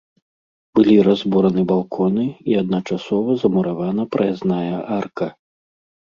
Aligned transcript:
Былі 0.77 0.93
разбураны 1.07 1.65
балконы 1.71 2.23
і 2.53 2.57
адначасова 2.61 3.35
замуравана 3.41 4.07
праязная 4.15 4.75
арка. 4.97 5.29